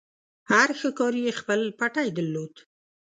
[0.51, 2.53] هر ښکاري خپل پټی درلود.